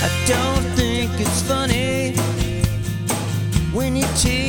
[0.00, 2.12] I don't think it's funny
[3.72, 4.47] when you tease.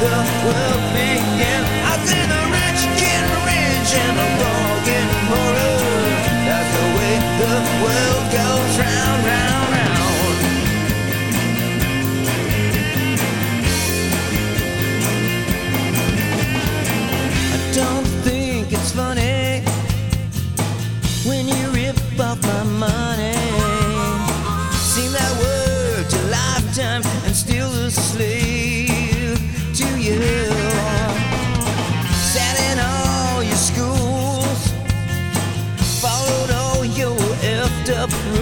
[0.00, 1.62] the world began.
[1.90, 5.74] I said the rich get rich and the poor get poorer.
[6.46, 10.36] That's the way the world goes round, round, round.
[17.54, 19.62] I don't think it's funny
[21.28, 23.34] when you rip off my money.
[24.92, 28.47] Seen that word a lifetime and still asleep.
[38.14, 38.37] up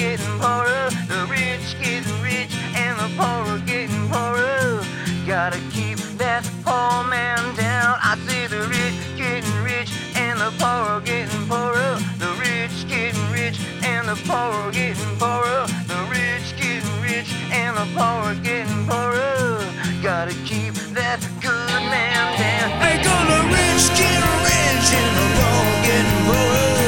[0.00, 4.80] getting poorer, the rich getting rich, and the poor getting poorer.
[5.26, 7.98] Gotta keep that poor man down.
[8.00, 12.00] I see the rich getting rich, and the poor getting poorer.
[12.16, 15.68] The rich getting rich, and the poor getting poorer.
[15.84, 19.60] The rich getting rich, and the poor getting poorer.
[20.02, 22.72] Gotta keep that good man down.
[22.88, 24.16] Ain't gonna rich get
[24.48, 26.80] rich, and the poor getting poorer.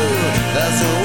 [0.57, 1.02] That's the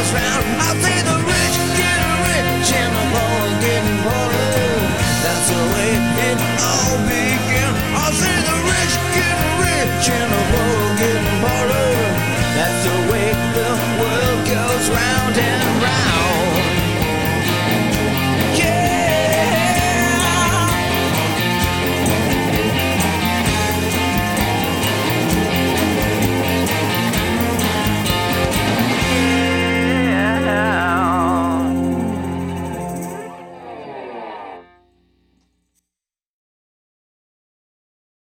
[0.00, 0.44] goes round.
[0.60, 1.39] I see the